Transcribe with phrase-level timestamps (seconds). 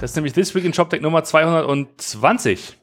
[0.00, 2.78] Das ist nämlich This Week in ShopTech Nummer 220.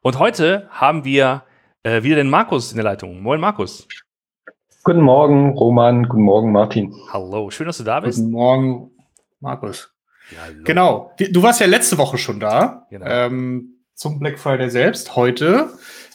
[0.00, 1.44] Und heute haben wir
[1.84, 3.22] äh, wieder den Markus in der Leitung.
[3.22, 3.86] Moin, Markus.
[4.82, 6.08] Guten Morgen, Roman.
[6.08, 6.92] Guten Morgen, Martin.
[7.12, 8.18] Hallo, schön, dass du da bist.
[8.18, 8.90] Guten Morgen,
[9.38, 9.94] Markus.
[10.32, 11.12] Ja, genau.
[11.30, 12.88] Du warst ja letzte Woche schon da.
[12.90, 13.06] Genau.
[13.06, 15.14] Ähm, zum Black Friday selbst.
[15.14, 15.70] Heute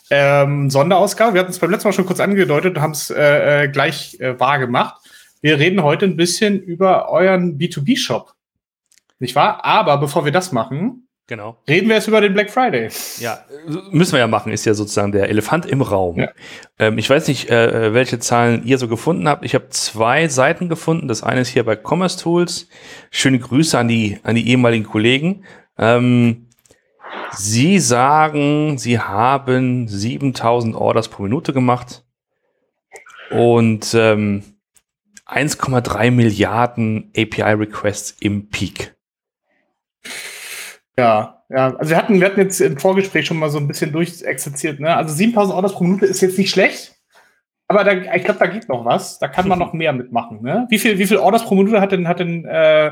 [0.09, 1.35] ähm, Sonderausgabe.
[1.35, 4.19] Wir hatten es beim letzten Mal schon kurz angedeutet und haben es äh, äh, gleich
[4.19, 4.97] äh, wahr gemacht.
[5.39, 8.33] Wir reden heute ein bisschen über euren B2B-Shop.
[9.19, 9.63] Nicht wahr?
[9.65, 11.57] Aber bevor wir das machen, genau.
[11.67, 12.89] reden wir jetzt über den Black Friday.
[13.19, 13.39] Ja,
[13.91, 16.19] müssen wir ja machen, ist ja sozusagen der Elefant im Raum.
[16.19, 16.29] Ja.
[16.79, 19.43] Ähm, ich weiß nicht, äh, äh welche Zahlen ihr so gefunden habt.
[19.43, 21.07] Ich habe zwei Seiten gefunden.
[21.07, 22.67] Das eine ist hier bei Commerce Tools.
[23.11, 25.43] Schöne Grüße an die, an die ehemaligen Kollegen.
[25.77, 26.47] Ähm,
[27.31, 32.03] Sie sagen, Sie haben 7000 Orders pro Minute gemacht
[33.29, 34.43] und ähm,
[35.27, 38.95] 1,3 Milliarden API-Requests im Peak.
[40.99, 43.91] Ja, ja, also wir hatten, wir hatten jetzt im Vorgespräch schon mal so ein bisschen
[43.91, 44.95] durchexerziert, ne?
[44.95, 46.95] Also 7000 Orders pro Minute ist jetzt nicht schlecht,
[47.67, 49.19] aber da, ich glaube, da geht noch was.
[49.19, 50.67] Da kann man noch mehr mitmachen, ne?
[50.69, 52.91] Wie viel, wie viel Orders pro Minute hat denn, hat denn äh,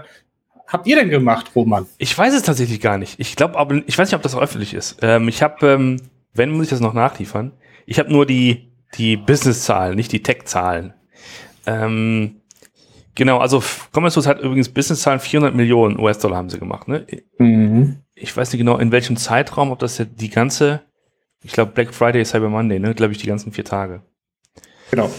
[0.66, 1.86] habt ihr denn gemacht, Roman?
[1.98, 3.20] Ich weiß es tatsächlich gar nicht.
[3.20, 4.98] Ich glaube, aber ich weiß nicht, ob das öffentlich ist.
[5.02, 6.02] Ähm, ich habe, ähm,
[6.34, 7.52] wenn muss ich das noch nachliefern.
[7.86, 10.94] Ich habe nur die die Business-Zahlen, nicht die Tech-Zahlen.
[11.66, 12.42] Ähm,
[13.16, 13.62] genau, also
[13.94, 16.88] Commerce hat übrigens Business-Zahlen 400 Millionen US-Dollar haben sie gemacht.
[16.88, 17.06] Ne?
[17.38, 17.57] Mhm.
[18.20, 20.82] Ich weiß nicht genau, in welchem Zeitraum, ob das ja die ganze,
[21.44, 22.96] ich glaube Black Friday, Cyber Monday, ne?
[22.96, 24.02] glaube ich, die ganzen vier Tage.
[24.92, 25.12] Genau.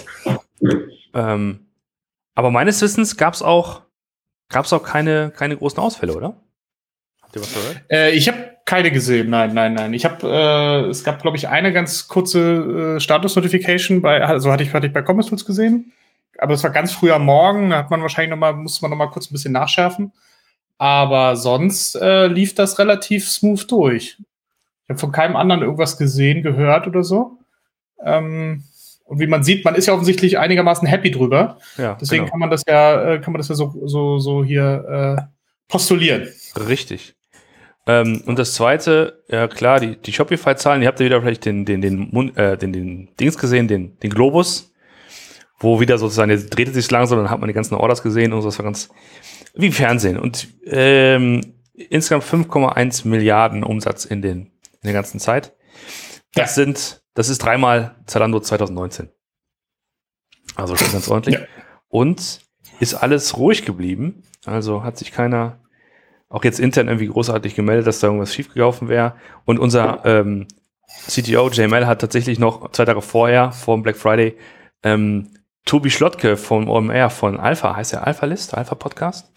[1.15, 1.69] Ähm,
[2.35, 3.83] aber meines Wissens gab es auch
[4.49, 6.35] Gab es auch keine, keine großen Ausfälle, oder?
[7.23, 7.83] Habt ihr was gehört?
[7.91, 9.93] Äh, ich habe keine gesehen, nein, nein, nein.
[9.93, 14.63] Ich habe, äh, es gab, glaube ich, eine ganz kurze äh, Status-Notification bei, also hatte
[14.63, 15.93] ich, hatte ich bei Commerce Tools gesehen.
[16.39, 18.91] Aber es war ganz früh am Morgen, da hat man wahrscheinlich noch mal, musste man
[18.91, 20.13] noch mal kurz ein bisschen nachschärfen.
[20.79, 24.17] Aber sonst äh, lief das relativ smooth durch.
[24.19, 27.39] Ich habe von keinem anderen irgendwas gesehen, gehört oder so.
[28.03, 28.63] Ähm,
[29.05, 31.59] und wie man sieht, man ist ja offensichtlich einigermaßen happy drüber.
[31.77, 32.31] Ja, Deswegen genau.
[32.31, 35.23] kann man das ja, äh, kann man das ja so, so, so hier äh,
[35.69, 36.29] postulieren.
[36.69, 37.17] Richtig.
[37.87, 41.65] Ähm, und das zweite, ja klar, die, die Shopify-Zahlen, ihr habt ja wieder vielleicht den,
[41.65, 44.75] den, den, äh, den, den Dings gesehen, den, den Globus,
[45.59, 48.35] wo wieder sozusagen, jetzt dreht es sich langsam, dann hat man die ganzen Orders gesehen
[48.35, 48.91] und so, das war ganz
[49.55, 50.19] wie Fernsehen.
[50.19, 55.55] Und ähm, insgesamt 5,1 Milliarden Umsatz in, den, in der ganzen Zeit.
[56.35, 56.65] Das ja.
[56.65, 59.09] sind das ist dreimal Zalando 2019.
[60.55, 61.35] Also schon ganz ordentlich.
[61.35, 61.47] Ja.
[61.89, 62.43] Und
[62.79, 64.23] ist alles ruhig geblieben.
[64.47, 65.59] Also hat sich keiner
[66.29, 69.17] auch jetzt intern irgendwie großartig gemeldet, dass da irgendwas schiefgelaufen wäre.
[69.45, 70.47] Und unser ähm,
[71.09, 74.39] CTO JML hat tatsächlich noch zwei Tage vorher, vor dem Black Friday,
[74.85, 75.31] ähm,
[75.69, 79.31] Tobi Schlottke von OMR von Alpha, heißt der Alpha List, Alpha Podcast,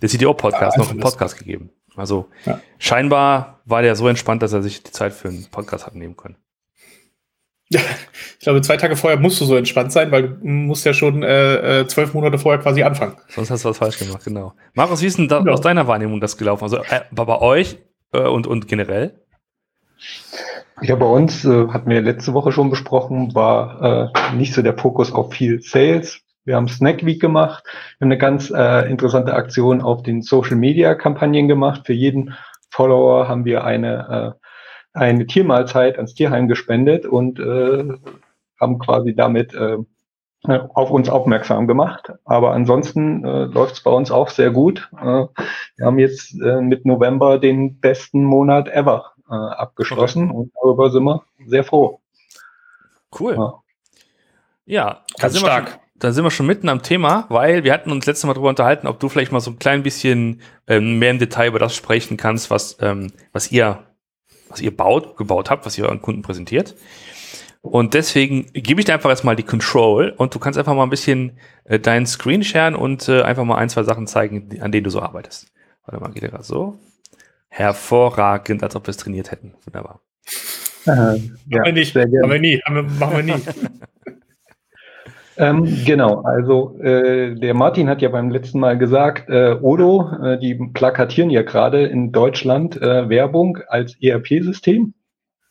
[0.00, 1.70] der CTO-Podcast, ja, noch einen Podcast gegeben.
[1.96, 2.60] Also ja.
[2.78, 6.16] scheinbar war der so entspannt, dass er sich die Zeit für einen Podcast hat nehmen
[6.16, 6.36] können.
[7.70, 7.80] Ja,
[8.38, 11.24] ich glaube, zwei Tage vorher musst du so entspannt sein, weil du musst ja schon
[11.24, 13.16] äh, äh, zwölf Monate vorher quasi anfangen.
[13.28, 14.54] Sonst hast du was falsch gemacht, genau.
[14.74, 15.54] Markus, wie ist denn da genau.
[15.54, 16.62] aus deiner Wahrnehmung das gelaufen?
[16.62, 17.78] Also äh, bei euch
[18.12, 19.24] äh, und, und generell?
[20.82, 24.76] Ja, bei uns äh, hatten wir letzte Woche schon besprochen, war äh, nicht so der
[24.76, 26.20] Fokus auf viel Sales.
[26.44, 30.56] Wir haben Snack Week gemacht, wir haben eine ganz äh, interessante Aktion auf den Social
[30.56, 31.82] Media Kampagnen gemacht.
[31.86, 32.34] Für jeden
[32.70, 34.44] Follower haben wir eine äh,
[34.94, 37.84] eine Tiermahlzeit ans Tierheim gespendet und äh,
[38.60, 39.78] haben quasi damit äh,
[40.46, 42.12] auf uns aufmerksam gemacht.
[42.24, 44.88] Aber ansonsten äh, läuft es bei uns auch sehr gut.
[44.96, 45.26] Äh,
[45.76, 50.36] wir haben jetzt äh, mit November den besten Monat ever äh, abgeschlossen okay.
[50.36, 52.00] und darüber sind wir sehr froh.
[53.18, 53.34] Cool.
[53.34, 53.54] Ja,
[54.66, 55.68] ja ganz stark.
[55.70, 58.48] Schon, da sind wir schon mitten am Thema, weil wir hatten uns letztes Mal darüber
[58.48, 61.74] unterhalten, ob du vielleicht mal so ein klein bisschen ähm, mehr im Detail über das
[61.74, 63.84] sprechen kannst, was, ähm, was ihr
[64.54, 66.76] was ihr baut, gebaut habt, was ihr euren Kunden präsentiert.
[67.60, 70.90] Und deswegen gebe ich dir einfach erstmal die Control und du kannst einfach mal ein
[70.90, 74.84] bisschen äh, deinen Screen sharen und äh, einfach mal ein, zwei Sachen zeigen, an denen
[74.84, 75.50] du so arbeitest.
[75.86, 76.78] Warte mal, geht der gerade so?
[77.56, 79.54] Hervorragend, als ob wir es trainiert hätten.
[79.64, 80.00] Wunderbar.
[80.86, 81.14] Äh, ja,
[81.50, 82.60] machen wir nicht, machen wir nie,
[82.98, 83.42] machen wir nie.
[85.36, 90.38] Ähm, genau, also äh, der Martin hat ja beim letzten Mal gesagt, äh, Odo, äh,
[90.38, 94.94] die plakatieren ja gerade in Deutschland äh, Werbung als ERP-System.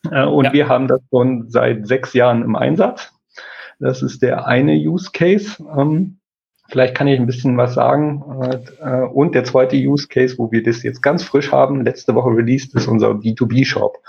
[0.09, 0.53] Äh, und ja.
[0.53, 3.11] wir haben das schon seit sechs Jahren im Einsatz.
[3.79, 5.61] Das ist der eine Use Case.
[5.77, 6.19] Ähm,
[6.74, 8.24] vielleicht kann ich ein bisschen was sagen.
[8.81, 12.31] Äh, und der zweite Use Case, wo wir das jetzt ganz frisch haben, letzte Woche
[12.31, 14.00] released, ist unser B2B-Shop.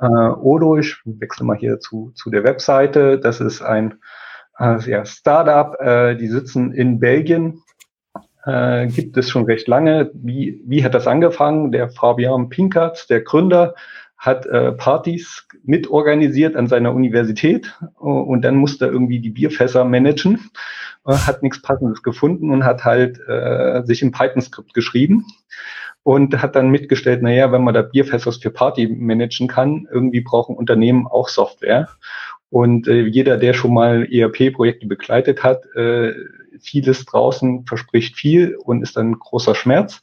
[0.00, 0.34] Ja.
[0.40, 3.18] Odo, ich wechsle mal hier zu, zu der Webseite.
[3.18, 3.98] Das ist ein
[4.58, 7.62] äh, ja, Startup, äh, die sitzen in Belgien,
[8.44, 10.10] äh, gibt es schon recht lange.
[10.14, 11.70] Wie, wie hat das angefangen?
[11.72, 13.74] Der Fabian Pinkertz, der Gründer,
[14.20, 20.50] hat äh, Partys mitorganisiert an seiner Universität und dann musste er irgendwie die Bierfässer managen,
[21.06, 25.24] äh, hat nichts Passendes gefunden und hat halt äh, sich im Python-Skript geschrieben
[26.02, 30.54] und hat dann mitgestellt, naja, wenn man da Bierfässer für Party managen kann, irgendwie brauchen
[30.54, 31.88] Unternehmen auch Software.
[32.50, 36.12] Und äh, jeder, der schon mal ERP-Projekte begleitet hat, äh,
[36.60, 40.02] vieles draußen verspricht viel und ist dann großer Schmerz.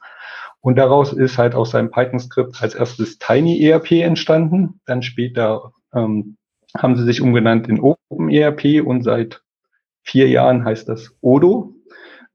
[0.67, 4.81] Und daraus ist halt aus seinem Python-Skript als erstes Tiny ERP entstanden.
[4.85, 6.35] Dann später ähm,
[6.77, 9.41] haben sie sich umgenannt in Open ERP und seit
[10.03, 11.73] vier Jahren heißt das Odo,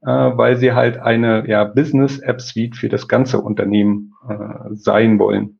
[0.00, 5.18] äh, weil sie halt eine ja, Business App Suite für das ganze Unternehmen äh, sein
[5.18, 5.58] wollen.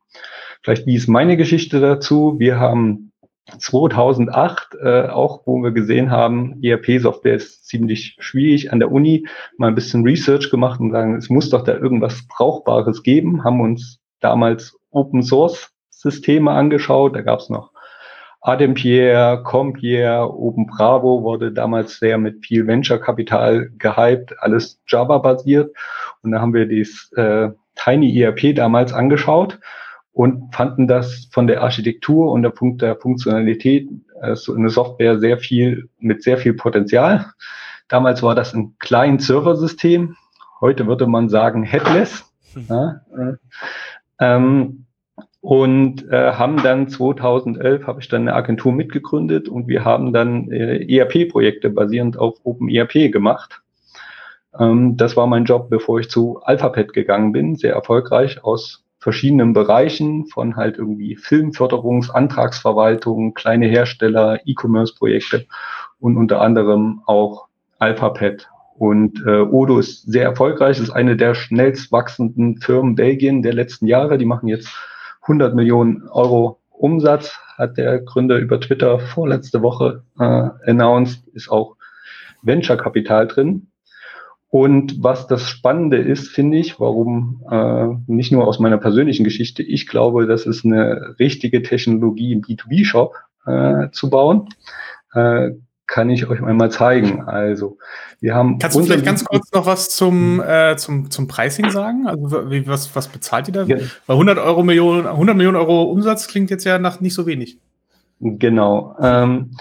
[0.63, 2.37] Vielleicht wie ist meine Geschichte dazu?
[2.39, 3.12] Wir haben
[3.59, 9.27] 2008, äh, auch wo wir gesehen haben, ERP-Software ist ziemlich schwierig an der Uni,
[9.59, 13.61] mal ein bisschen Research gemacht und sagen, es muss doch da irgendwas Brauchbares geben, haben
[13.61, 17.73] uns damals Open-Source-Systeme angeschaut, da gab es noch
[18.43, 25.73] Adempierre, Compierre, Open Bravo wurde damals sehr mit viel Venture-Kapital gehypt, alles Java-basiert.
[26.23, 29.61] Und da haben wir dieses äh, Tiny ERP damals angeschaut
[30.12, 33.88] und fanden das von der Architektur und der Punkt der Funktionalität
[34.20, 37.26] äh, so eine Software sehr viel mit sehr viel Potenzial.
[37.88, 40.17] Damals war das ein Client-Server-System.
[40.61, 42.25] Heute würde man sagen Headless.
[42.55, 42.67] Hm.
[42.69, 43.37] Ja, äh,
[44.20, 44.85] ähm,
[45.41, 50.53] und äh, haben dann 2011 habe ich dann eine Agentur mitgegründet und wir haben dann
[50.53, 53.61] äh, ERP-Projekte basierend auf OpenERP gemacht.
[54.58, 59.53] Ähm, das war mein Job, bevor ich zu Alphabet gegangen bin, sehr erfolgreich aus verschiedenen
[59.53, 65.47] Bereichen von halt irgendwie Filmförderungs-, Antragsverwaltung, kleine Hersteller, E-Commerce-Projekte
[65.99, 67.49] und unter anderem auch
[67.81, 68.49] Alphapad.
[68.77, 73.87] Und äh, Odo ist sehr erfolgreich, ist eine der schnellst wachsenden Firmen Belgien der letzten
[73.87, 74.19] Jahre.
[74.19, 74.69] Die machen jetzt
[75.23, 81.77] 100 Millionen Euro Umsatz, hat der Gründer über Twitter vorletzte Woche äh, announced, ist auch
[82.43, 83.67] Venture-Kapital drin.
[84.53, 89.63] Und was das Spannende ist, finde ich, warum äh, nicht nur aus meiner persönlichen Geschichte,
[89.63, 93.15] ich glaube, das ist eine richtige Technologie im B2B-Shop
[93.47, 94.51] äh, zu bauen.
[95.15, 95.53] Äh,
[95.87, 97.23] kann ich euch einmal zeigen.
[97.23, 97.79] Also,
[98.21, 98.59] wir haben.
[98.59, 102.07] Kannst du vielleicht ganz kurz noch was zum, äh, zum, zum Pricing sagen?
[102.07, 103.63] Also, wie, was, was bezahlt ihr da?
[103.63, 103.79] Ja.
[104.07, 107.57] Bei 100 Euro Millionen, 100 Millionen Euro Umsatz klingt jetzt ja nach nicht so wenig.
[108.21, 108.97] Genau.
[109.01, 109.53] Ähm,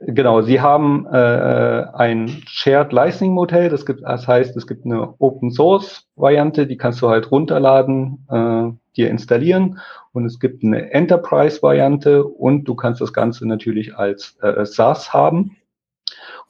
[0.00, 3.68] Genau, Sie haben äh, ein Shared Licensing Modell.
[3.68, 8.26] Das, gibt, das heißt, es gibt eine Open Source Variante, die kannst du halt runterladen,
[8.30, 9.80] äh, dir installieren.
[10.12, 15.12] Und es gibt eine Enterprise Variante und du kannst das Ganze natürlich als äh, SaaS
[15.12, 15.56] haben.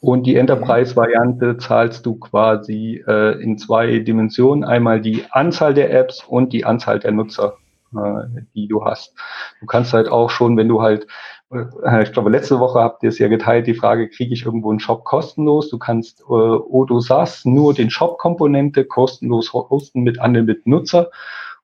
[0.00, 4.62] Und die Enterprise Variante zahlst du quasi äh, in zwei Dimensionen.
[4.62, 7.54] Einmal die Anzahl der Apps und die Anzahl der Nutzer,
[7.94, 9.14] äh, die du hast.
[9.60, 11.06] Du kannst halt auch schon, wenn du halt
[11.50, 14.80] ich glaube, letzte Woche habt ihr es ja geteilt, die Frage, kriege ich irgendwo einen
[14.80, 15.70] Shop kostenlos?
[15.70, 21.10] Du kannst äh, Odo SaaS nur den Shop-Komponente kostenlos hosten mit Unlimited Nutzer.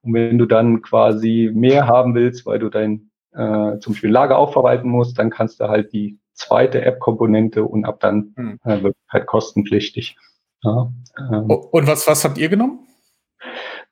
[0.03, 4.39] Und wenn du dann quasi mehr haben willst, weil du dein äh, zum Beispiel Lager
[4.39, 8.61] aufverwalten musst, dann kannst du halt die zweite App-Komponente und ab dann hm.
[8.65, 10.17] äh, wird halt kostenpflichtig.
[10.63, 11.51] Ja, ähm.
[11.51, 12.81] Und was, was habt ihr genommen?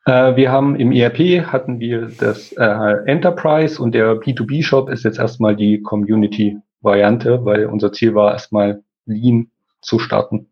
[0.04, 5.18] Äh, wir haben im ERP hatten wir das äh, Enterprise und der B2B-Shop ist jetzt
[5.18, 10.48] erstmal die Community-Variante, weil unser Ziel war erstmal Lean zu starten.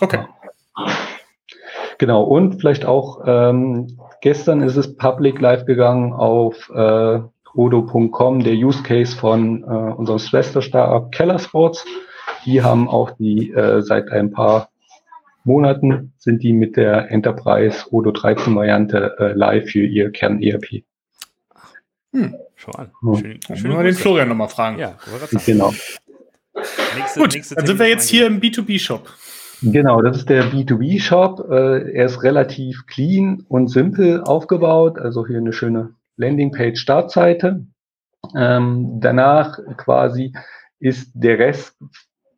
[0.00, 0.20] Okay.
[1.98, 7.20] Genau, und vielleicht auch ähm, gestern ist es public live gegangen auf äh,
[7.54, 11.84] odo.com, der Use Case von äh, unserem Schwester-Startup Keller Sports.
[12.44, 14.68] Die haben auch die äh, seit ein paar
[15.46, 20.82] Monaten sind die mit der Enterprise Odo 13 Variante äh, live für ihr Kern-ERP.
[22.12, 22.34] Hm.
[22.56, 22.90] Schau an.
[23.00, 24.78] Schön, schön, schön mal den Florian nochmal fragen.
[24.78, 24.96] Ja,
[25.44, 25.72] genau.
[26.96, 29.08] Nächste, Gut, nächste dann sind wir jetzt hier im B2B-Shop.
[29.62, 31.48] Genau, das ist der B2B-Shop.
[31.50, 34.98] Äh, er ist relativ clean und simpel aufgebaut.
[34.98, 37.66] Also hier eine schöne Landingpage-Startseite.
[38.34, 40.32] Ähm, danach quasi
[40.80, 41.76] ist der Rest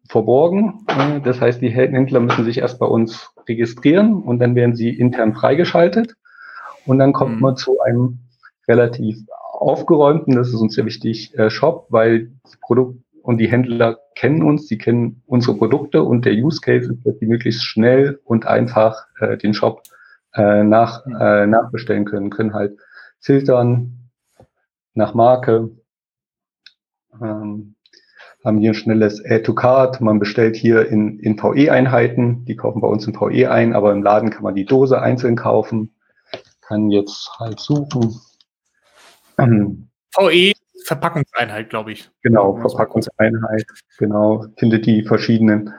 [0.09, 0.85] verborgen.
[1.25, 5.35] Das heißt, die Händler müssen sich erst bei uns registrieren und dann werden sie intern
[5.35, 6.17] freigeschaltet.
[6.87, 7.43] Und dann kommt mhm.
[7.43, 8.21] man zu einem
[8.67, 9.19] relativ
[9.53, 14.43] aufgeräumten, das ist uns sehr wichtig, äh, Shop, weil das Produkt und die Händler kennen
[14.43, 18.47] uns, die kennen unsere Produkte und der Use Case ist, dass die möglichst schnell und
[18.47, 19.83] einfach äh, den Shop
[20.35, 21.17] äh, nach, mhm.
[21.21, 22.79] äh, nachbestellen können, können halt
[23.21, 24.11] filtern
[24.95, 25.71] nach Marke,
[27.21, 27.75] ähm,
[28.45, 30.01] haben hier ein schnelles Add to Card.
[30.01, 32.45] Man bestellt hier in, in VE-Einheiten.
[32.45, 35.37] Die kaufen bei uns in VE ein, aber im Laden kann man die Dose einzeln
[35.37, 35.95] kaufen.
[36.61, 38.21] Kann jetzt halt suchen.
[40.17, 40.53] VE
[40.85, 42.11] Verpackungseinheit, glaube ich.
[42.23, 43.67] Genau, Verpackungseinheit.
[43.99, 45.75] Genau, findet die verschiedenen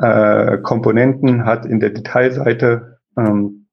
[0.00, 3.66] äh, Komponenten, hat in der Detailseite ähm,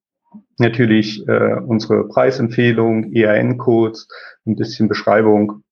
[0.58, 4.08] natürlich äh, unsere Preisempfehlung, EAN-Codes,
[4.46, 5.64] ein bisschen Beschreibung.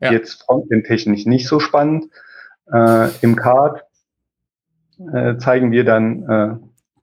[0.00, 0.12] Ja.
[0.12, 2.06] Jetzt frontend-technisch nicht so spannend.
[2.72, 3.84] Äh, Im Card
[5.12, 6.56] äh, zeigen wir dann, äh,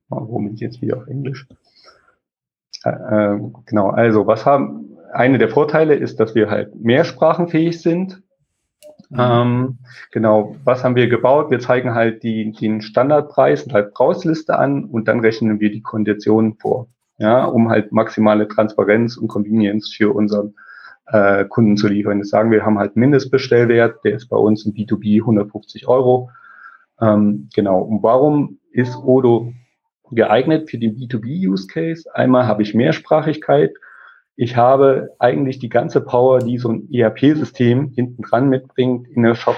[0.10, 1.48] warum bin ich jetzt wieder auf Englisch?
[2.84, 8.22] Äh, äh, genau, also was haben, eine der Vorteile ist, dass wir halt mehrsprachenfähig sind.
[9.10, 9.20] Mhm.
[9.20, 9.77] Ähm,
[10.12, 11.50] genau, was haben wir gebaut?
[11.50, 15.82] Wir zeigen halt die, den Standardpreis und halt Preisliste an und dann rechnen wir die
[15.82, 16.88] Konditionen vor,
[17.18, 20.56] ja, um halt maximale Transparenz und Convenience für unseren
[21.07, 22.19] äh, Kunden zu liefern.
[22.19, 26.29] Das sagen wir, haben halt Mindestbestellwert, der ist bei uns im B2B 150 Euro.
[27.01, 29.53] Ähm, genau, und warum ist Odo
[30.11, 32.03] geeignet für den B2B-Use Case?
[32.13, 33.71] Einmal habe ich Mehrsprachigkeit
[34.39, 39.35] ich habe eigentlich die ganze Power, die so ein ERP-System hinten dran mitbringt, in, eine
[39.35, 39.57] Shop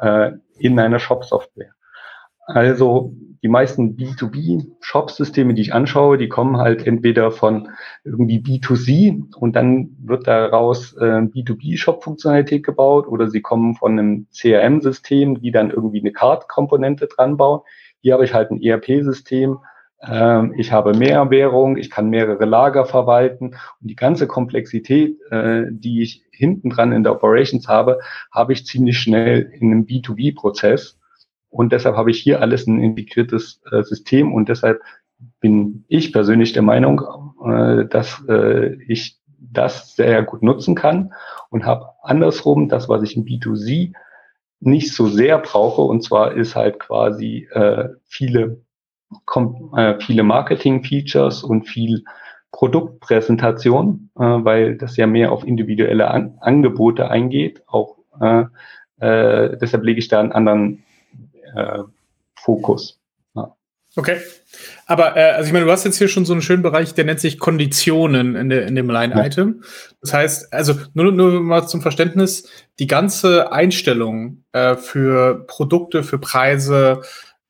[0.00, 1.72] äh, in einer Shop-Software.
[2.46, 7.68] Also die meisten B2B-Shop-Systeme, die ich anschaue, die kommen halt entweder von
[8.02, 15.42] irgendwie B2C und dann wird daraus äh, B2B-Shop-Funktionalität gebaut oder sie kommen von einem CRM-System,
[15.42, 17.60] die dann irgendwie eine Card-Komponente dran bauen.
[18.00, 19.58] Hier habe ich halt ein ERP-System,
[20.06, 25.64] ähm, ich habe mehr Währung, ich kann mehrere Lager verwalten und die ganze Komplexität, äh,
[25.70, 30.98] die ich hinten dran in der Operations habe, habe ich ziemlich schnell in einem B2B-Prozess.
[31.54, 34.82] Und deshalb habe ich hier alles ein integriertes äh, System und deshalb
[35.40, 37.00] bin ich persönlich der Meinung,
[37.44, 38.22] äh, dass
[38.88, 41.12] ich das sehr gut nutzen kann
[41.50, 43.92] und habe andersrum das, was ich in B2C
[44.60, 47.48] nicht so sehr brauche, und zwar ist halt quasi
[48.04, 48.64] viele
[49.76, 52.04] äh, viele Marketing-Features und viel
[52.54, 57.62] Produktpräsentation, äh, weil das ja mehr auf individuelle An Angebote eingeht.
[57.66, 58.44] Auch äh,
[59.00, 60.84] äh, deshalb lege ich da einen anderen
[61.54, 61.82] äh,
[62.36, 63.00] Fokus.
[63.34, 63.54] Ja.
[63.96, 64.18] Okay.
[64.86, 67.04] Aber äh, also ich meine, du hast jetzt hier schon so einen schönen Bereich, der
[67.04, 69.60] nennt sich Konditionen in, der, in dem Line-Item.
[69.60, 69.68] Ja.
[70.00, 76.18] Das heißt, also nur, nur mal zum Verständnis, die ganze Einstellung äh, für Produkte, für
[76.18, 77.02] Preise,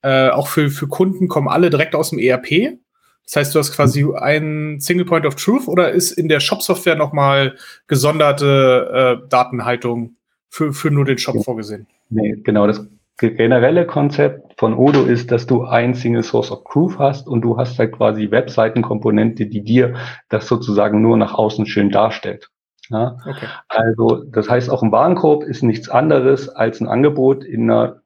[0.03, 2.79] äh, auch für, für Kunden kommen alle direkt aus dem ERP.
[3.25, 6.95] Das heißt, du hast quasi einen Single Point of Truth oder ist in der Shop-Software
[6.95, 7.57] nochmal
[7.87, 10.17] gesonderte äh, Datenhaltung
[10.51, 11.87] für, für nur den Shop vorgesehen?
[12.11, 12.67] Nee, genau.
[12.67, 17.43] Das generelle Konzept von Odo ist, dass du ein Single Source of Truth hast und
[17.43, 19.95] du hast halt quasi Webseitenkomponente, die dir
[20.29, 22.51] das sozusagen nur nach außen schön darstellt.
[22.91, 23.17] Ja?
[23.29, 23.47] Okay.
[23.69, 28.03] Also das heißt, auch ein Warenkorb ist nichts anderes als ein Angebot in einer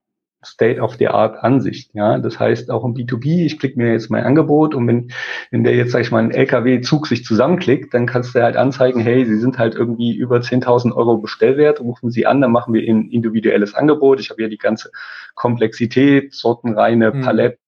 [0.49, 1.90] State-of-the-Art-Ansicht.
[1.95, 5.11] Ja, das heißt auch im B2B, ich klicke mir jetzt mein Angebot und wenn,
[5.50, 9.00] wenn der jetzt, sag ich mal, ein LKW-Zug sich zusammenklickt, dann kannst du halt anzeigen,
[9.00, 12.83] hey, Sie sind halt irgendwie über 10.000 Euro Bestellwert, rufen Sie an, dann machen wir
[12.83, 14.21] ein individuelles Angebot.
[14.21, 14.90] Ich habe ja die ganze
[15.35, 17.21] Komplexität, sortenreine mhm.
[17.21, 17.59] Palette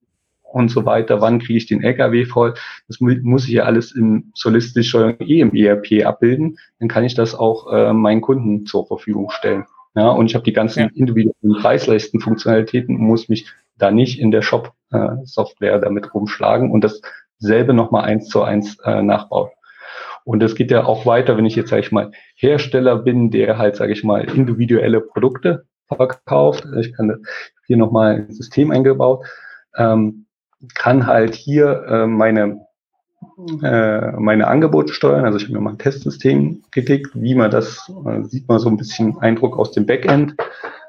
[0.43, 1.21] und so weiter.
[1.21, 2.55] Wann kriege ich den LKW voll?
[2.89, 6.59] Das muss ich ja alles im solistisch eh im ERP abbilden.
[6.79, 9.67] Dann kann ich das auch äh, meinen Kunden zur Verfügung stellen.
[9.95, 10.89] Ja, und ich habe die ganzen ja.
[10.95, 18.05] individuellen Preisleisten-Funktionalitäten und muss mich da nicht in der Shop-Software damit rumschlagen und dasselbe nochmal
[18.05, 19.51] eins zu eins äh, nachbauen.
[20.25, 23.59] Und es geht ja auch weiter, wenn ich jetzt, sage ich mal, Hersteller bin, der
[23.59, 26.65] halt, sage ich mal, individuelle Produkte verkauft.
[26.79, 27.25] Ich kann
[27.67, 29.25] hier nochmal ein System eingebaut,
[29.77, 30.27] ähm,
[30.75, 32.61] kann halt hier äh, meine
[33.63, 35.25] äh, meine Angebote steuern.
[35.25, 38.69] Also ich habe mir mal ein Testsystem geklickt, wie man das, äh, sieht man so
[38.69, 40.35] ein bisschen Eindruck aus dem Backend,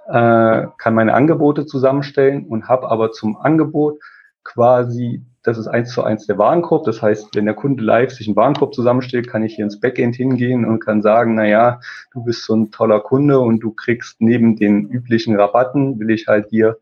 [0.08, 4.00] äh, kann meine Angebote zusammenstellen und habe aber zum Angebot
[4.44, 6.84] quasi, das ist eins zu eins der Warenkorb.
[6.86, 10.16] Das heißt, wenn der Kunde live sich einen Warenkorb zusammenstellt, kann ich hier ins Backend
[10.16, 11.80] hingehen und kann sagen, na ja,
[12.14, 16.28] du bist so ein toller Kunde und du kriegst neben den üblichen Rabatten, will ich
[16.28, 16.78] halt dir,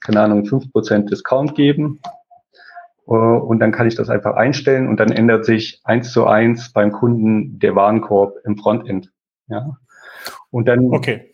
[0.00, 2.00] keine Ahnung, fünf Prozent Discount geben
[3.16, 6.92] und dann kann ich das einfach einstellen und dann ändert sich eins zu eins beim
[6.92, 9.10] Kunden der Warenkorb im Frontend.
[9.48, 9.78] Ja.
[10.50, 11.32] Und dann, okay.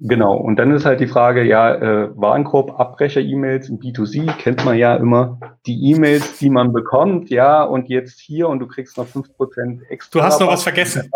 [0.00, 0.36] genau.
[0.36, 4.96] Und dann ist halt die Frage, ja, äh, Warenkorb, Abbrecher-E-Mails im B2C kennt man ja
[4.96, 5.38] immer.
[5.66, 9.80] Die E-Mails, die man bekommt, ja, und jetzt hier und du kriegst noch fünf Prozent
[9.88, 10.20] extra.
[10.20, 11.10] Du hast noch was vergessen.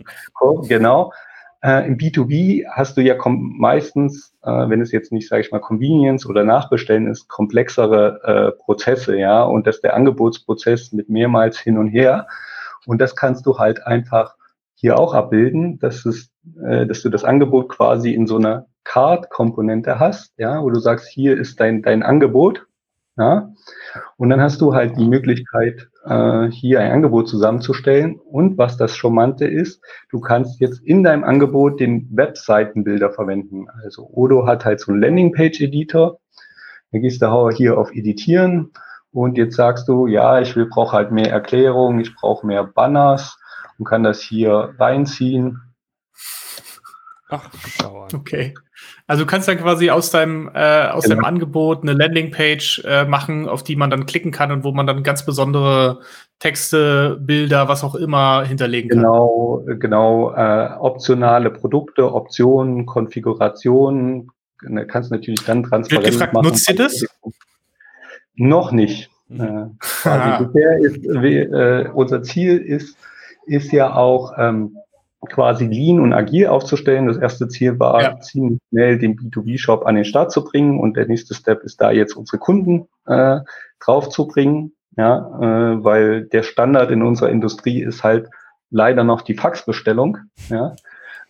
[0.68, 1.12] genau.
[1.62, 5.60] Äh, Im B2B hast du ja meistens, äh, wenn es jetzt nicht, sage ich mal,
[5.60, 11.58] Convenience oder Nachbestellen ist, komplexere äh, Prozesse, ja, und das ist der Angebotsprozess mit mehrmals
[11.58, 12.26] hin und her.
[12.86, 14.34] Und das kannst du halt einfach
[14.74, 20.00] hier auch abbilden, dass es, äh, dass du das Angebot quasi in so einer Card-Komponente
[20.00, 22.66] hast, ja, wo du sagst, hier ist dein, dein Angebot,
[23.16, 23.52] ja,
[24.16, 28.16] und dann hast du halt die Möglichkeit, äh, hier ein Angebot zusammenzustellen.
[28.16, 33.66] Und was das Charmante ist, du kannst jetzt in deinem Angebot den Webseitenbilder verwenden.
[33.82, 36.18] Also Odo hat halt so einen Landingpage-Editor.
[36.92, 38.70] Da gehst du hier auf Editieren
[39.12, 43.38] und jetzt sagst du, ja, ich will brauche halt mehr Erklärungen, ich brauche mehr Banners
[43.78, 45.60] und kann das hier reinziehen.
[47.32, 47.48] Ach,
[48.12, 48.52] okay.
[49.06, 51.16] Also du kannst dann quasi aus deinem, äh, aus genau.
[51.16, 54.86] deinem Angebot eine Landingpage äh, machen, auf die man dann klicken kann und wo man
[54.86, 56.00] dann ganz besondere
[56.40, 58.98] Texte, Bilder, was auch immer hinterlegen kann.
[58.98, 60.34] Genau, genau.
[60.34, 64.30] Äh, optionale Produkte, Optionen, Konfigurationen.
[64.62, 66.48] Ne, kannst du natürlich dann transparent gefragt, machen.
[66.48, 67.06] Nutzt ihr das?
[68.34, 69.10] Noch nicht.
[69.28, 69.78] Mhm.
[70.04, 72.98] Äh, bisher ist, äh, unser Ziel ist,
[73.46, 74.76] ist ja auch, ähm,
[75.28, 77.06] quasi lean und agil aufzustellen.
[77.06, 78.20] Das erste Ziel war, ja.
[78.20, 81.90] ziemlich schnell den B2B-Shop an den Start zu bringen und der nächste Step ist da
[81.90, 83.40] jetzt unsere Kunden äh,
[83.80, 88.28] drauf zu bringen, ja, äh, weil der Standard in unserer Industrie ist halt
[88.70, 90.74] leider noch die Faxbestellung, ja.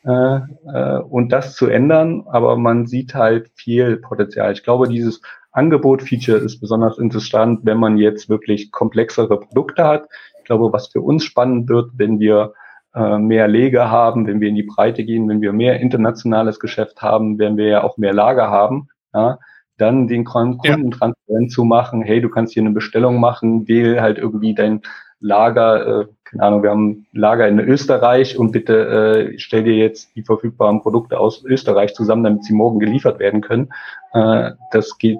[0.05, 4.53] Äh, äh, und das zu ändern, aber man sieht halt viel Potenzial.
[4.53, 5.21] Ich glaube, dieses
[5.53, 10.09] Angebot-Feature ist besonders interessant, wenn man jetzt wirklich komplexere Produkte hat.
[10.39, 12.53] Ich glaube, was für uns spannend wird, wenn wir
[12.95, 17.03] äh, mehr Leger haben, wenn wir in die Breite gehen, wenn wir mehr internationales Geschäft
[17.03, 19.39] haben, wenn wir ja auch mehr Lager haben, ja,
[19.79, 24.19] dann den Kunden transparent zu machen, hey, du kannst hier eine Bestellung machen, wähl halt
[24.19, 24.83] irgendwie dein
[25.21, 30.15] Lager, äh, keine Ahnung, wir haben Lager in Österreich und bitte äh, stell dir jetzt
[30.17, 33.71] die verfügbaren Produkte aus Österreich zusammen, damit sie morgen geliefert werden können.
[34.13, 35.19] Äh, das geht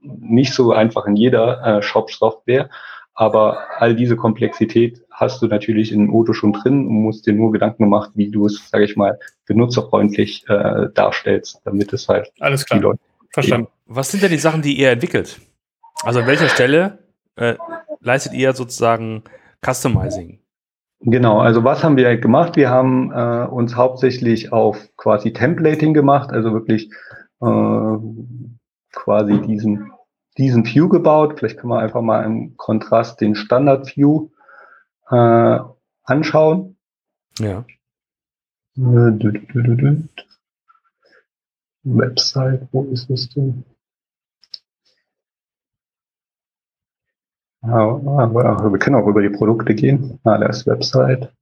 [0.00, 2.68] nicht so einfach in jeder äh, Shop-Software.
[3.16, 7.50] Aber all diese Komplexität hast du natürlich in Auto schon drin und musst dir nur
[7.50, 12.66] Gedanken gemacht, wie du es, sage ich mal, benutzerfreundlich äh, darstellst, damit es halt alles
[12.66, 12.80] klar.
[12.80, 13.68] Leute Verstanden.
[13.86, 15.40] Was sind denn die Sachen, die ihr entwickelt?
[16.02, 16.98] Also an welcher Stelle
[17.36, 17.54] äh,
[18.00, 19.24] leistet ihr sozusagen
[19.64, 20.40] Customizing?
[21.00, 22.56] Genau, also was haben wir gemacht?
[22.56, 26.90] Wir haben äh, uns hauptsächlich auf quasi Templating gemacht, also wirklich
[27.42, 27.96] äh,
[28.92, 29.92] quasi diesen
[30.38, 31.38] diesen View gebaut.
[31.38, 34.28] Vielleicht kann man einfach mal im Kontrast den Standard View
[35.10, 35.58] äh,
[36.04, 36.76] anschauen.
[37.38, 37.64] Ja.
[41.84, 43.64] Website, wo ist es denn?
[47.62, 50.20] Ah, ah, wir können auch über die Produkte gehen.
[50.24, 51.32] Ah, da ist Website.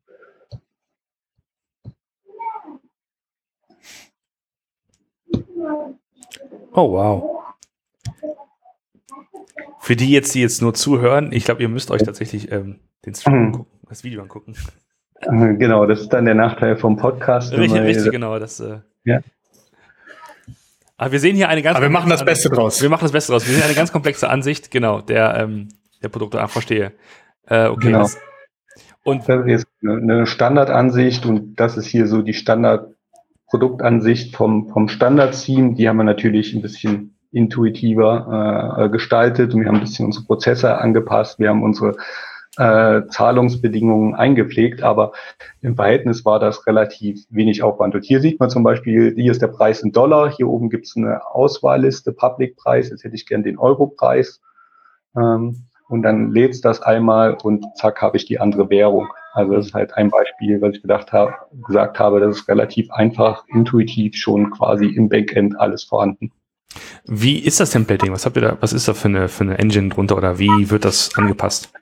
[6.77, 7.34] Oh, wow.
[9.81, 13.15] Für die jetzt, die jetzt nur zuhören, ich glaube, ihr müsst euch tatsächlich ähm, den
[13.15, 13.53] Stream mhm.
[13.53, 14.55] gucken, das Video angucken.
[15.21, 17.53] Äh, genau, das ist dann der Nachteil vom Podcast.
[17.53, 18.39] Richtig, richtig genau.
[18.39, 19.21] Das, äh, ja.
[20.97, 21.77] Aber wir sehen hier eine ganz.
[21.77, 22.81] Aber wir machen das Beste draus.
[22.81, 23.47] Wir machen das Beste draus.
[23.47, 25.69] Wir sehen eine ganz komplexe Ansicht, genau, der, ähm,
[26.03, 26.41] der Produkte.
[26.41, 26.93] Ah, verstehe.
[27.47, 27.87] Äh, okay.
[27.87, 28.01] Genau.
[28.01, 28.19] Das,
[29.03, 35.75] und das ist eine Standardansicht und das ist hier so die Standardproduktansicht vom, vom Standard-Team.
[35.75, 40.79] Die haben wir natürlich ein bisschen intuitiver äh, gestaltet wir haben ein bisschen unsere Prozesse
[40.79, 41.97] angepasst, wir haben unsere
[42.57, 45.13] äh, Zahlungsbedingungen eingepflegt, aber
[45.61, 47.95] im Verhältnis war das relativ wenig Aufwand.
[47.95, 50.87] Und hier sieht man zum Beispiel, hier ist der Preis in Dollar, hier oben gibt
[50.87, 54.41] es eine Auswahlliste, Public-Preis, jetzt hätte ich gern den Euro-Preis.
[55.17, 59.09] Ähm, und dann lädt das einmal und zack, habe ich die andere Währung.
[59.33, 61.35] Also das ist halt ein Beispiel, was ich gedacht habe,
[61.67, 66.31] gesagt habe, das ist relativ einfach, intuitiv schon quasi im Backend alles vorhanden.
[67.07, 68.13] Wie ist das Templating?
[68.13, 70.71] Was habt ihr da, was ist da für eine, für eine Engine drunter oder wie
[70.71, 71.73] wird das angepasst?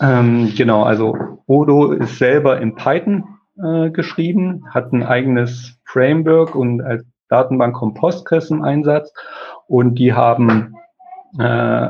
[0.00, 3.24] Ähm, genau, also Odo ist selber in Python
[3.60, 9.12] äh, geschrieben, hat ein eigenes Framework und als Datenbank kommt Postgres im Einsatz
[9.66, 10.76] und die haben
[11.38, 11.88] äh,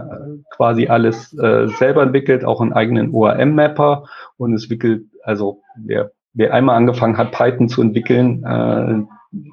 [0.51, 4.05] quasi alles äh, selber entwickelt, auch einen eigenen ORM-Mapper
[4.39, 9.03] und es wickelt, also wer, wer einmal angefangen hat, Python zu entwickeln, äh,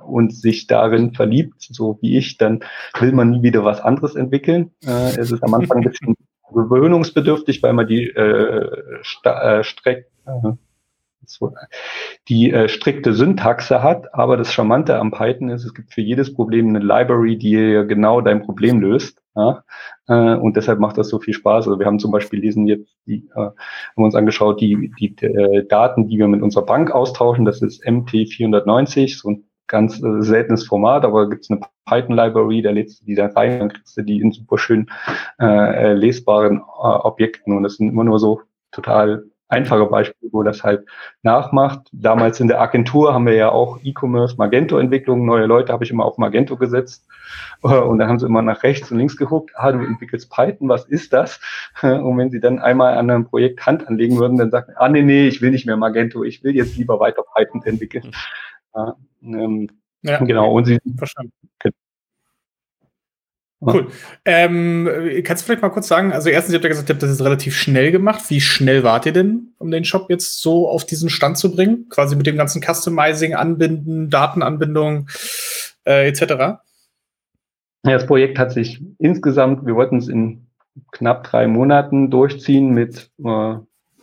[0.06, 2.62] und sich darin verliebt, so wie ich, dann
[3.00, 4.72] will man nie wieder was anderes entwickeln.
[4.86, 6.16] Äh, es ist am Anfang ein bisschen
[6.54, 8.66] gewöhnungsbedürftig, weil man die äh,
[9.24, 10.52] äh, Streck, äh,
[12.30, 14.14] die äh, strikte Syntaxe hat.
[14.14, 18.22] Aber das Charmante am Python ist, es gibt für jedes Problem eine Library, die genau
[18.22, 19.22] dein Problem löst.
[19.36, 19.64] Ja?
[20.08, 21.68] Äh, und deshalb macht das so viel Spaß.
[21.68, 23.54] Also wir haben zum Beispiel diesen jetzt, die, äh, haben
[23.96, 27.46] uns angeschaut, die, die äh, Daten, die wir mit unserer Bank austauschen.
[27.46, 32.72] Das ist MT490, so ein ganz äh, seltenes Format, aber gibt es eine Python-Library, da
[32.72, 34.90] lädst du die dann rein, dann kriegst du die in super schön
[35.40, 40.44] äh, äh lesbaren äh, Objekten und das sind immer nur so total einfache Beispiel, wo
[40.44, 40.86] das halt
[41.22, 41.88] nachmacht.
[41.92, 45.26] Damals in der Agentur haben wir ja auch E-Commerce, Magento-Entwicklung.
[45.26, 47.06] Neue Leute habe ich immer auf Magento gesetzt.
[47.64, 49.52] Äh, und dann haben sie immer nach rechts und links geguckt.
[49.56, 51.40] Ah, du entwickelst Python, was ist das?
[51.82, 55.04] Und wenn sie dann einmal an einem Projekt Hand anlegen würden, dann sagen, ah, nee,
[55.04, 56.24] nee, ich will nicht mehr Magento.
[56.24, 58.12] Ich will jetzt lieber weiter Python entwickeln.
[58.76, 59.70] Ja, ähm,
[60.04, 60.52] ja genau.
[60.52, 61.32] Und sie, verstanden.
[63.62, 63.88] Cool.
[64.26, 64.88] Ähm,
[65.24, 67.10] kannst du vielleicht mal kurz sagen, also erstens, ihr habt ja gesagt, ihr habt das
[67.10, 68.30] jetzt relativ schnell gemacht.
[68.30, 71.88] Wie schnell wart ihr denn, um den Shop jetzt so auf diesen Stand zu bringen?
[71.90, 75.08] Quasi mit dem ganzen Customizing, Anbinden, Datenanbindung
[75.86, 76.22] äh, etc.?
[76.22, 76.60] Ja,
[77.84, 80.48] das Projekt hat sich insgesamt, wir wollten es in
[80.92, 83.56] knapp drei Monaten durchziehen mit äh,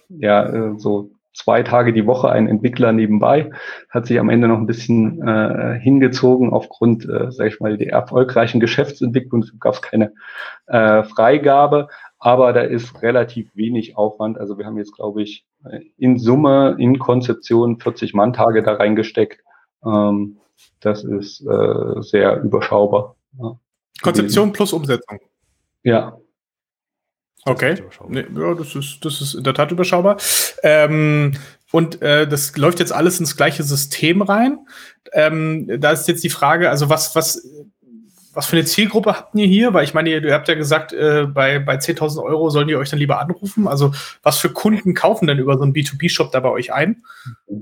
[0.08, 3.50] ja, äh, so zwei Tage die Woche ein Entwickler nebenbei,
[3.88, 7.92] hat sich am Ende noch ein bisschen äh, hingezogen aufgrund, äh, sage ich mal, der
[7.92, 9.42] erfolgreichen Geschäftsentwicklung.
[9.42, 10.12] Es gab keine
[10.66, 14.38] äh, Freigabe, aber da ist relativ wenig Aufwand.
[14.38, 15.44] Also wir haben jetzt, glaube ich,
[15.96, 19.42] in Summe, in Konzeption 40 Manntage da reingesteckt.
[19.84, 20.38] Ähm,
[20.80, 23.16] das ist äh, sehr überschaubar.
[23.40, 23.58] Ja.
[24.02, 25.18] Konzeption plus Umsetzung.
[25.82, 26.16] Ja,
[27.44, 27.82] Okay.
[28.08, 30.16] Nee, ja, das ist, das ist in der Tat überschaubar.
[30.62, 31.32] Ähm,
[31.72, 34.58] und äh, das läuft jetzt alles ins gleiche System rein.
[35.12, 37.46] Ähm, da ist jetzt die Frage, also was, was,
[38.34, 39.74] was für eine Zielgruppe habt ihr hier?
[39.74, 42.76] Weil ich meine, ihr, ihr habt ja gesagt, äh, bei, bei 10.000 Euro sollen die
[42.76, 43.68] euch dann lieber anrufen.
[43.68, 43.92] Also
[44.22, 47.02] was für Kunden kaufen denn über so einen B2B-Shop da bei euch ein?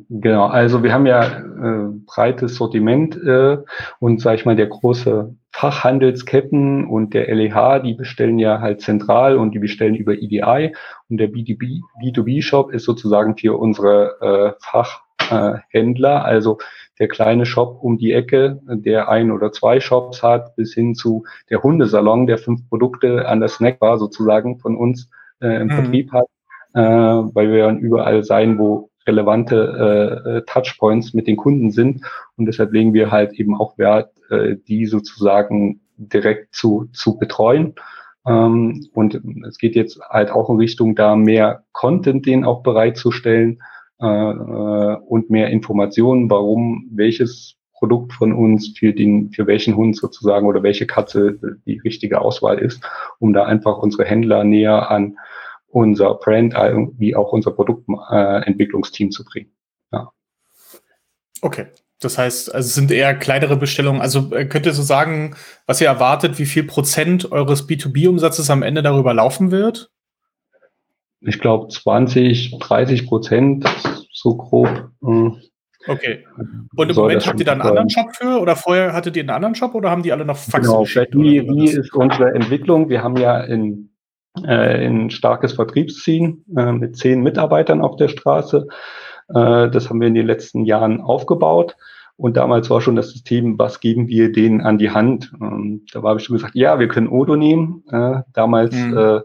[0.08, 3.58] Genau, also wir haben ja äh, breites Sortiment äh,
[3.98, 9.36] und sage ich mal, der große Fachhandelsketten und der LEH, die bestellen ja halt zentral
[9.36, 10.74] und die bestellen über EDI
[11.08, 14.86] und der B2B, B2B-Shop ist sozusagen für unsere äh,
[15.18, 16.58] Fachhändler, also
[17.00, 21.24] der kleine Shop um die Ecke, der ein oder zwei Shops hat, bis hin zu
[21.48, 25.10] der Hundesalon, der fünf Produkte an der Snackbar sozusagen von uns
[25.40, 25.70] äh, im mhm.
[25.70, 26.26] Vertrieb hat,
[26.74, 32.02] äh, weil wir dann überall sein, wo relevante äh, Touchpoints mit den Kunden sind.
[32.36, 37.74] Und deshalb legen wir halt eben auch Wert, äh, die sozusagen direkt zu, zu betreuen.
[38.26, 43.62] Ähm, und es geht jetzt halt auch in Richtung da mehr Content den auch bereitzustellen
[44.00, 49.96] äh, äh, und mehr Informationen, warum welches Produkt von uns für den, für welchen Hund
[49.96, 52.82] sozusagen oder welche Katze die richtige Auswahl ist,
[53.18, 55.16] um da einfach unsere Händler näher an
[55.68, 59.50] unser Brand äh, wie auch unser Produktentwicklungsteam zu bringen.
[59.92, 60.10] Ja.
[61.40, 61.66] Okay.
[62.02, 64.00] Das heißt, also sind eher kleinere Bestellungen.
[64.00, 65.36] Also äh, könnt ihr so sagen,
[65.66, 69.90] was ihr erwartet, wie viel Prozent eures B2B-Umsatzes am Ende darüber laufen wird?
[71.20, 73.64] Ich glaube 20, 30 Prozent,
[74.12, 74.90] so grob.
[75.02, 75.36] Hm.
[75.86, 76.26] Okay.
[76.76, 78.40] Und im Moment habt ihr da einen anderen Shop für?
[78.40, 81.14] Oder vorher hattet ihr einen anderen Shop oder haben die alle noch Fax genau, geschickt?
[81.14, 82.88] Wie, wie ist unsere Entwicklung?
[82.88, 83.90] Wir haben ja in
[84.44, 88.66] äh, ein starkes Vertriebsteam äh, mit zehn Mitarbeitern auf der Straße.
[89.28, 91.76] Äh, das haben wir in den letzten Jahren aufgebaut.
[92.16, 95.32] Und damals war schon das System, was geben wir denen an die Hand?
[95.40, 97.82] Ähm, da ich schon gesagt, ja, wir können Odo nehmen.
[97.90, 98.96] Äh, damals mhm.
[98.96, 99.20] äh,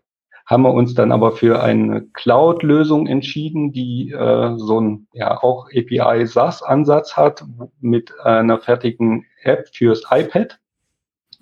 [0.45, 5.67] haben wir uns dann aber für eine Cloud-Lösung entschieden, die äh, so ein ja auch
[5.67, 7.43] API SaaS-Ansatz hat
[7.81, 10.59] mit einer fertigen App fürs iPad.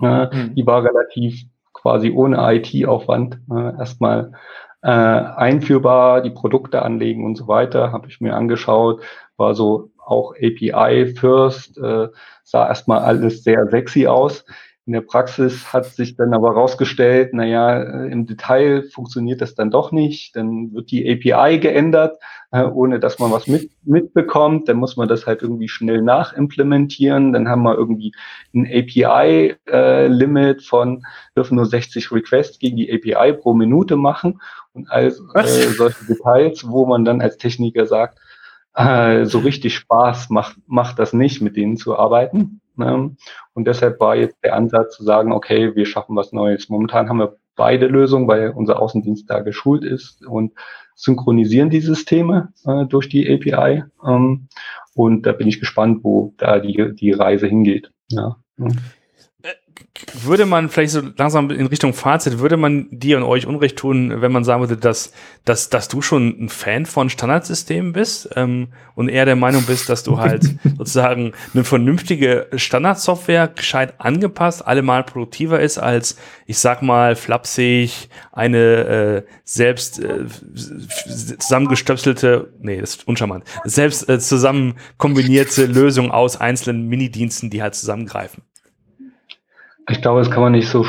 [0.01, 0.55] Äh, mhm.
[0.55, 4.31] Die war relativ quasi ohne IT-Aufwand äh, erstmal
[4.81, 9.01] äh, einführbar, die Produkte anlegen und so weiter, habe ich mir angeschaut,
[9.37, 12.07] war so auch API First, äh,
[12.43, 14.45] sah erstmal alles sehr sexy aus.
[14.85, 19.71] In der Praxis hat sich dann aber rausgestellt, naja, äh, im Detail funktioniert das dann
[19.71, 20.35] doch nicht.
[20.35, 22.17] Dann wird die API geändert,
[22.51, 24.67] äh, ohne dass man was mit, mitbekommt.
[24.67, 27.31] Dann muss man das halt irgendwie schnell nachimplementieren.
[27.31, 28.13] Dann haben wir irgendwie
[28.53, 31.05] ein API-Limit äh, von,
[31.37, 34.41] dürfen nur 60 Requests gegen die API pro Minute machen
[34.73, 35.11] und all äh,
[35.77, 38.19] solche Details, wo man dann als Techniker sagt,
[38.75, 42.59] äh, so richtig Spaß macht, macht das nicht, mit denen zu arbeiten.
[42.75, 43.15] Ne?
[43.53, 46.69] Und deshalb war jetzt der Ansatz zu sagen, okay, wir schaffen was Neues.
[46.69, 50.53] Momentan haben wir beide Lösungen, weil unser Außendienst da geschult ist und
[50.95, 53.83] synchronisieren die Systeme äh, durch die API.
[54.05, 54.47] Ähm,
[54.95, 57.91] und da bin ich gespannt, wo da die, die Reise hingeht.
[58.09, 58.37] Ja.
[60.13, 64.21] Würde man vielleicht so langsam in Richtung Fazit, würde man dir und euch Unrecht tun,
[64.21, 65.11] wenn man sagen würde, dass,
[65.45, 69.89] dass, dass du schon ein Fan von Standardsystemen bist ähm, und eher der Meinung bist,
[69.89, 76.81] dass du halt sozusagen eine vernünftige Standardsoftware gescheit angepasst, allemal produktiver ist als, ich sag
[76.81, 80.25] mal, flapsig, eine äh, selbst äh,
[81.39, 87.75] zusammengestöpselte, nee, das ist uncharmant, selbst äh, zusammen kombinierte Lösung aus einzelnen Minidiensten, die halt
[87.75, 88.43] zusammengreifen.
[89.89, 90.85] Ich glaube, das kann man nicht so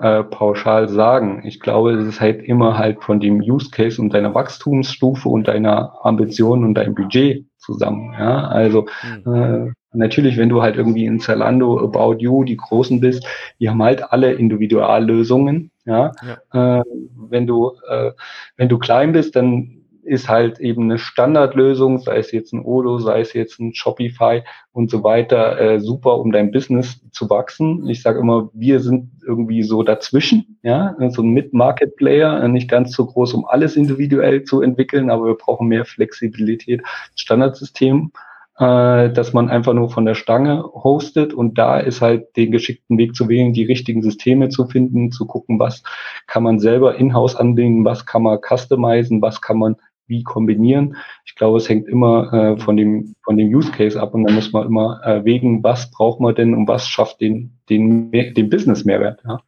[0.00, 1.42] äh, pauschal sagen.
[1.44, 5.48] Ich glaube, es ist halt immer halt von dem Use Case und deiner Wachstumsstufe und
[5.48, 8.14] deiner Ambition und deinem Budget zusammen.
[8.18, 8.86] Ja, also
[9.24, 9.34] mhm.
[9.34, 13.26] äh, natürlich, wenn du halt irgendwie in Zalando, About You, die Großen bist,
[13.58, 15.70] die haben halt alle Individuallösungen.
[15.86, 16.12] Ja,
[16.52, 16.78] ja.
[16.80, 16.84] Äh,
[17.30, 18.12] wenn du äh,
[18.56, 22.98] wenn du klein bist, dann ist halt eben eine Standardlösung, sei es jetzt ein Odo,
[22.98, 24.42] sei es jetzt ein Shopify
[24.72, 27.88] und so weiter, äh, super, um dein Business zu wachsen.
[27.88, 32.92] Ich sage immer, wir sind irgendwie so dazwischen, ja, so ein Mid-Market-Player, äh, nicht ganz
[32.92, 36.82] so groß, um alles individuell zu entwickeln, aber wir brauchen mehr Flexibilität.
[37.14, 38.12] Standardsystem,
[38.58, 42.96] äh, dass man einfach nur von der Stange hostet und da ist halt den geschickten
[42.96, 45.82] Weg zu wählen, die richtigen Systeme zu finden, zu gucken, was
[46.26, 50.96] kann man selber in-house anbinden, was kann man customizen, was kann man wie kombinieren.
[51.24, 54.34] Ich glaube, es hängt immer äh, von dem von dem Use Case ab und dann
[54.34, 58.50] muss man immer äh, wägen, was braucht man denn und was schafft den den den
[58.50, 59.22] Business Mehrwert.
[59.26, 59.40] Ja.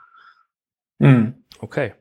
[0.98, 1.34] Mhm.
[1.60, 1.92] Okay,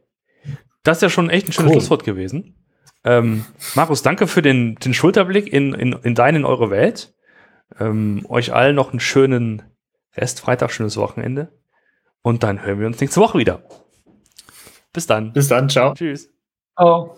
[0.84, 1.80] das ist ja schon echt ein schönes cool.
[1.80, 2.56] Schlusswort gewesen.
[3.04, 7.14] Ähm, Markus, danke für den den Schulterblick in in, in deine in eure Welt.
[7.80, 9.62] Ähm, euch allen noch einen schönen
[10.16, 11.52] Restfreitag, schönes Wochenende
[12.22, 13.62] und dann hören wir uns nächste Woche wieder.
[14.94, 15.34] Bis dann.
[15.34, 15.94] Bis dann, ciao.
[15.94, 16.30] Tschüss.
[16.76, 17.18] Ciao.